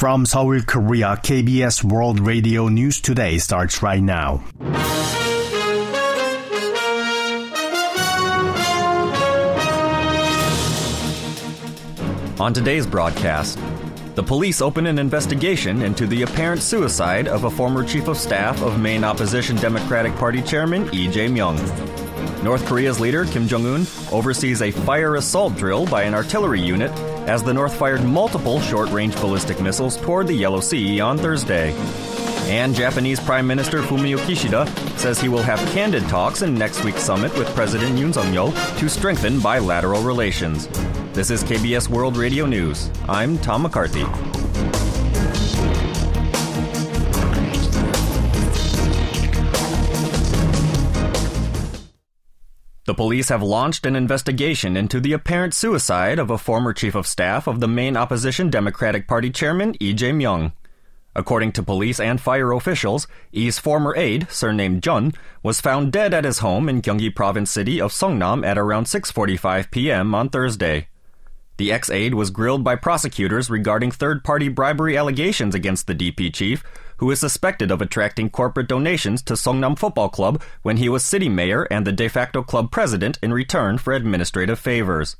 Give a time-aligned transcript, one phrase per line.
[0.00, 4.42] From Seoul, Korea, KBS World Radio News Today starts right now.
[12.40, 13.58] On today's broadcast,
[14.14, 18.62] the police open an investigation into the apparent suicide of a former chief of staff
[18.62, 22.09] of main opposition Democratic Party chairman Lee Jae-myung.
[22.42, 26.90] North Korea's leader Kim Jong-un oversees a fire assault drill by an artillery unit
[27.28, 31.72] as the North fired multiple short-range ballistic missiles toward the Yellow Sea on Thursday.
[32.48, 34.66] And Japanese Prime Minister Fumio Kishida
[34.98, 38.88] says he will have candid talks in next week's summit with President Yoon Suk-yeol to
[38.88, 40.66] strengthen bilateral relations.
[41.12, 42.90] This is KBS World Radio News.
[43.08, 44.04] I'm Tom McCarthy.
[52.90, 57.06] The police have launched an investigation into the apparent suicide of a former chief of
[57.06, 60.50] staff of the main opposition Democratic Party chairman Lee Jae-myung.
[61.14, 66.24] According to police and fire officials, Lee's former aide, surnamed Jun, was found dead at
[66.24, 70.12] his home in Gyeonggi Province city of Seongnam at around 6:45 p.m.
[70.12, 70.88] on Thursday.
[71.58, 76.64] The ex-aide was grilled by prosecutors regarding third-party bribery allegations against the DP chief,
[77.00, 81.30] who is suspected of attracting corporate donations to Seongnam Football Club when he was city
[81.30, 85.16] mayor and the de facto club president in return for administrative favors.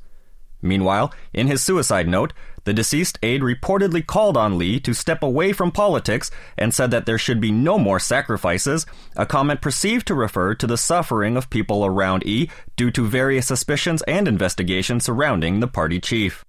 [0.61, 2.33] Meanwhile, in his suicide note,
[2.65, 7.07] the deceased aide reportedly called on Lee to step away from politics and said that
[7.07, 11.49] there should be no more sacrifices, a comment perceived to refer to the suffering of
[11.49, 16.45] people around E due to various suspicions and investigations surrounding the party chief.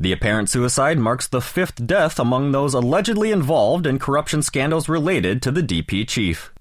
[0.00, 5.42] The apparent suicide marks the fifth death among those allegedly involved in corruption scandals related
[5.42, 6.54] to the DP chief.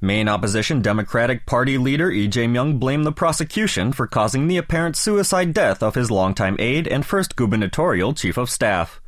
[0.00, 5.52] Main opposition Democratic Party leader Lee Jae-myung blamed the prosecution for causing the apparent suicide
[5.52, 9.02] death of his longtime aide and first gubernatorial chief of staff.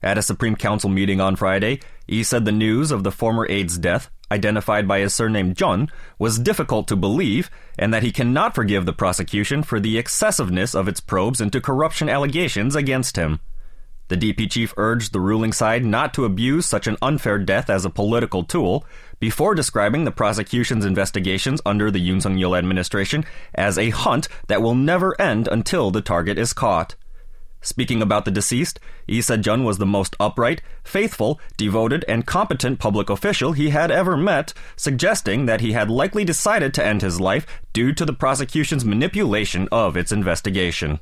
[0.00, 3.78] At a Supreme Council meeting on Friday, Lee said the news of the former aide's
[3.78, 8.86] death, identified by his surname Jun, was difficult to believe, and that he cannot forgive
[8.86, 13.40] the prosecution for the excessiveness of its probes into corruption allegations against him.
[14.08, 17.84] The DP chief urged the ruling side not to abuse such an unfair death as
[17.84, 18.84] a political tool,
[19.20, 24.74] before describing the prosecution's investigations under the Yoon Suk-yeol administration as a hunt that will
[24.74, 26.96] never end until the target is caught.
[27.62, 33.10] Speaking about the deceased, Lee Se-jun was the most upright, faithful, devoted, and competent public
[33.10, 37.46] official he had ever met, suggesting that he had likely decided to end his life
[37.72, 41.00] due to the prosecution's manipulation of its investigation.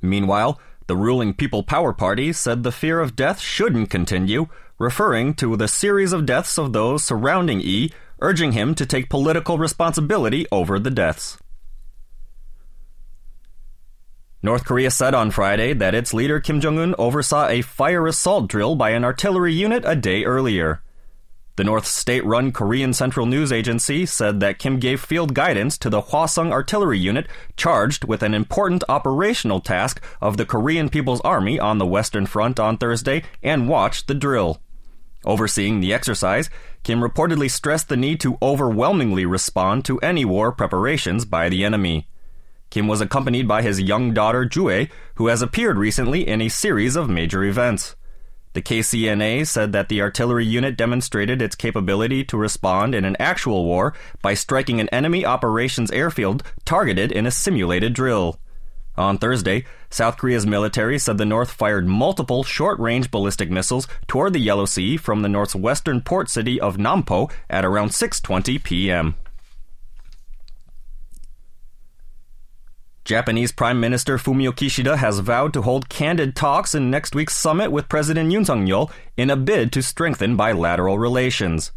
[0.00, 4.46] Meanwhile, the ruling People Power Party said the fear of death shouldn't continue,
[4.78, 7.90] referring to the series of deaths of those surrounding E,
[8.20, 11.36] urging him to take political responsibility over the deaths.
[14.46, 18.46] North Korea said on Friday that its leader Kim Jong un oversaw a fire assault
[18.46, 20.82] drill by an artillery unit a day earlier.
[21.56, 25.90] The North state run Korean Central News Agency said that Kim gave field guidance to
[25.90, 31.58] the Hwasong Artillery Unit charged with an important operational task of the Korean People's Army
[31.58, 34.60] on the Western Front on Thursday and watched the drill.
[35.24, 36.50] Overseeing the exercise,
[36.84, 42.06] Kim reportedly stressed the need to overwhelmingly respond to any war preparations by the enemy.
[42.70, 46.48] Kim was accompanied by his young daughter Ju Ae, who has appeared recently in a
[46.48, 47.96] series of major events.
[48.56, 53.66] The KCNA said that the artillery unit demonstrated its capability to respond in an actual
[53.66, 58.40] war by striking an enemy operations airfield targeted in a simulated drill.
[58.96, 64.32] On Thursday, South Korea's military said the North fired multiple short range ballistic missiles toward
[64.32, 69.16] the Yellow Sea from the North's western port city of Nampo at around 6:20 p.m.
[73.06, 77.70] Japanese Prime Minister Fumio Kishida has vowed to hold candid talks in next week's summit
[77.70, 81.70] with President Yoon Suk-yeol in a bid to strengthen bilateral relations.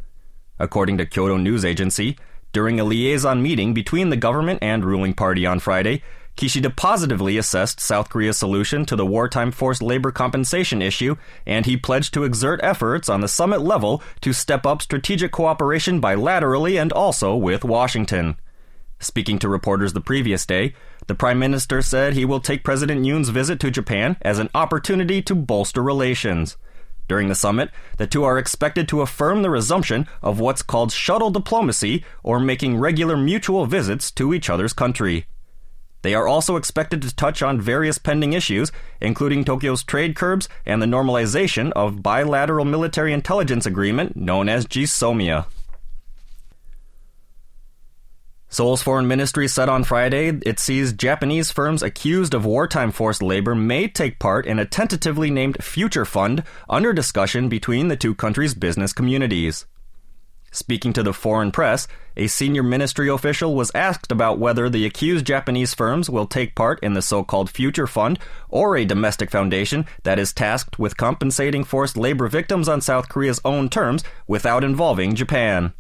[0.57, 2.17] According to Kyodo News Agency,
[2.51, 6.01] during a liaison meeting between the government and ruling party on Friday,
[6.35, 11.15] Kishida positively assessed South Korea's solution to the wartime forced labor compensation issue,
[11.45, 16.01] and he pledged to exert efforts on the summit level to step up strategic cooperation
[16.01, 18.35] bilaterally and also with Washington.
[18.99, 20.73] Speaking to reporters the previous day,
[21.07, 25.21] the Prime Minister said he will take President Yoon's visit to Japan as an opportunity
[25.21, 26.57] to bolster relations.
[27.07, 31.31] During the summit, the two are expected to affirm the resumption of what's called shuttle
[31.31, 35.25] diplomacy or making regular mutual visits to each other's country.
[36.01, 38.71] They are also expected to touch on various pending issues,
[39.01, 45.45] including Tokyo's trade curbs and the normalization of bilateral military intelligence agreement known as GSOMIA.
[48.51, 53.53] Seoul's foreign ministry said on Friday it sees Japanese firms accused of wartime forced labor
[53.53, 58.55] may take part in a tentatively named Future Fund under discussion between the two countries'
[58.55, 59.67] business communities.
[60.51, 61.87] Speaking to the foreign press,
[62.17, 66.79] a senior ministry official was asked about whether the accused Japanese firms will take part
[66.81, 68.17] in the so called Future Fund
[68.49, 73.39] or a domestic foundation that is tasked with compensating forced labor victims on South Korea's
[73.45, 75.73] own terms without involving Japan.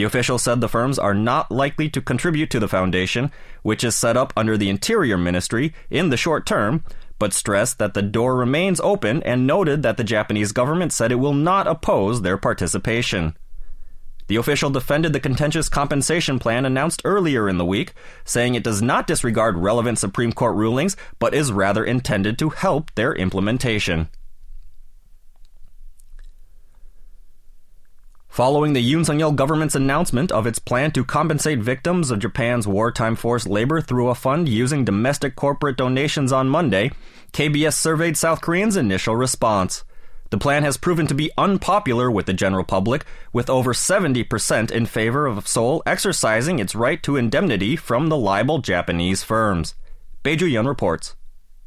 [0.00, 3.30] The official said the firms are not likely to contribute to the foundation,
[3.62, 6.82] which is set up under the Interior Ministry, in the short term,
[7.18, 11.16] but stressed that the door remains open and noted that the Japanese government said it
[11.16, 13.36] will not oppose their participation.
[14.28, 17.92] The official defended the contentious compensation plan announced earlier in the week,
[18.24, 22.90] saying it does not disregard relevant Supreme Court rulings, but is rather intended to help
[22.94, 24.08] their implementation.
[28.30, 33.16] Following the Yoon Suk-yeol government's announcement of its plan to compensate victims of Japan's wartime
[33.16, 36.92] forced labor through a fund using domestic corporate donations on Monday,
[37.32, 39.82] KBS surveyed South Koreans' initial response.
[40.30, 44.86] The plan has proven to be unpopular with the general public, with over 70% in
[44.86, 49.74] favor of Seoul exercising its right to indemnity from the liable Japanese firms.
[50.22, 51.16] Beju Yun reports.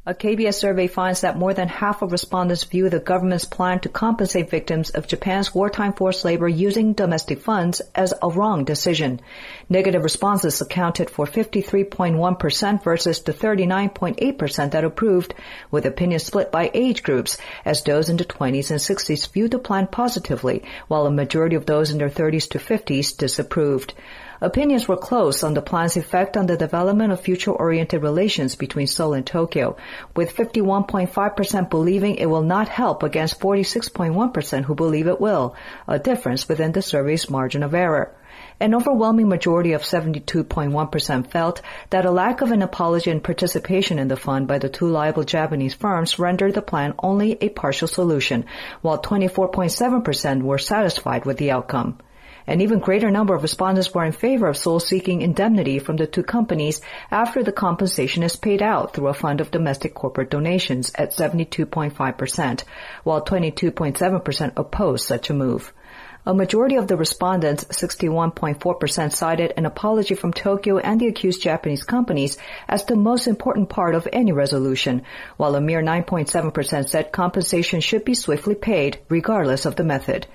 [0.06, 3.88] A KBS survey finds that more than half of respondents view the government's plan to
[3.88, 9.22] compensate victims of Japan's wartime forced labor using domestic funds as a wrong decision.
[9.70, 15.32] Negative responses accounted for 53.1% versus the 39.8% that approved,
[15.70, 19.58] with opinions split by age groups, as those in the 20s and 60s viewed the
[19.58, 23.94] plan positively, while a majority of those in their 30s to 50s disapproved.
[24.44, 29.14] Opinions were close on the plan's effect on the development of future-oriented relations between Seoul
[29.14, 29.78] and Tokyo,
[30.14, 35.56] with 51.5% believing it will not help against 46.1% who believe it will,
[35.88, 38.14] a difference within the survey's margin of error.
[38.60, 44.08] An overwhelming majority of 72.1% felt that a lack of an apology and participation in
[44.08, 48.44] the fund by the two liable Japanese firms rendered the plan only a partial solution,
[48.82, 51.96] while 24.7% were satisfied with the outcome.
[52.46, 56.06] An even greater number of respondents were in favor of Seoul seeking indemnity from the
[56.06, 60.92] two companies after the compensation is paid out through a fund of domestic corporate donations
[60.94, 62.64] at 72.5%,
[63.02, 65.72] while 22.7% opposed such a move.
[66.26, 71.82] A majority of the respondents, 61.4%, cited an apology from Tokyo and the accused Japanese
[71.82, 75.02] companies as the most important part of any resolution,
[75.36, 80.26] while a mere 9.7% said compensation should be swiftly paid, regardless of the method.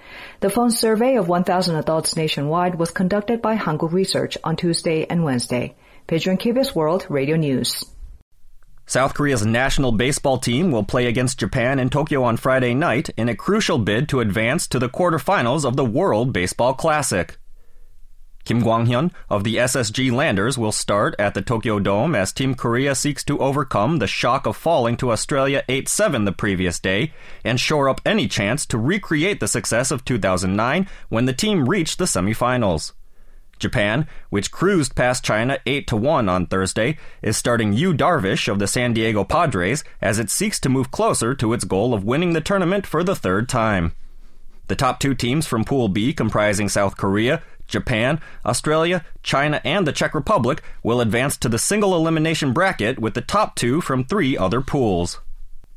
[0.41, 5.23] The phone survey of 1,000 adults nationwide was conducted by Hankuk Research on Tuesday and
[5.23, 5.75] Wednesday.
[6.05, 7.83] Pigeon KBS World Radio News.
[8.89, 13.29] South Korea's national baseball team will play against Japan in Tokyo on Friday night in
[13.29, 17.37] a crucial bid to advance to the quarterfinals of the World Baseball Classic.
[18.45, 22.95] Kim Kwang-hyun of the SSG Landers will start at the Tokyo Dome as Team Korea
[22.95, 27.13] seeks to overcome the shock of falling to Australia 8-7 the previous day
[27.43, 31.99] and shore up any chance to recreate the success of 2009 when the team reached
[31.99, 32.93] the semifinals.
[33.59, 38.59] Japan, which cruised past China 8 to 1 on Thursday, is starting Yu Darvish of
[38.59, 42.33] the San Diego Padres as it seeks to move closer to its goal of winning
[42.33, 43.93] the tournament for the third time.
[44.67, 49.91] The top two teams from Pool B, comprising South Korea, Japan, Australia, China, and the
[49.91, 54.37] Czech Republic, will advance to the single elimination bracket with the top two from three
[54.37, 55.19] other pools.